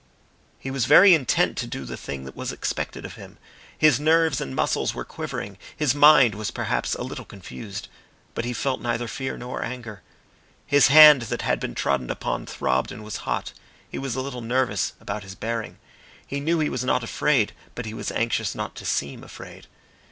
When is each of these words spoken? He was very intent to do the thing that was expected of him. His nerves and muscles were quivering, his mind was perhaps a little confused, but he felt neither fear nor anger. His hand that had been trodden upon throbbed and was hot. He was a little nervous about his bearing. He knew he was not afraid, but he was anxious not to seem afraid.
He 0.57 0.71
was 0.71 0.85
very 0.87 1.13
intent 1.13 1.57
to 1.59 1.67
do 1.67 1.85
the 1.85 1.95
thing 1.95 2.25
that 2.25 2.35
was 2.35 2.51
expected 2.51 3.05
of 3.05 3.17
him. 3.17 3.37
His 3.77 3.99
nerves 3.99 4.41
and 4.41 4.55
muscles 4.55 4.95
were 4.95 5.05
quivering, 5.05 5.59
his 5.77 5.93
mind 5.93 6.33
was 6.33 6.49
perhaps 6.49 6.95
a 6.95 7.03
little 7.03 7.23
confused, 7.23 7.87
but 8.33 8.43
he 8.43 8.51
felt 8.51 8.81
neither 8.81 9.07
fear 9.07 9.37
nor 9.37 9.61
anger. 9.63 10.01
His 10.65 10.87
hand 10.87 11.21
that 11.29 11.43
had 11.43 11.59
been 11.59 11.75
trodden 11.75 12.09
upon 12.09 12.47
throbbed 12.47 12.91
and 12.91 13.03
was 13.03 13.17
hot. 13.29 13.53
He 13.91 13.99
was 13.99 14.15
a 14.15 14.21
little 14.21 14.41
nervous 14.41 14.93
about 14.99 15.21
his 15.21 15.35
bearing. 15.35 15.77
He 16.25 16.39
knew 16.39 16.57
he 16.57 16.67
was 16.69 16.83
not 16.83 17.03
afraid, 17.03 17.53
but 17.75 17.85
he 17.85 17.93
was 17.93 18.11
anxious 18.11 18.55
not 18.55 18.73
to 18.77 18.85
seem 18.85 19.23
afraid. 19.23 19.67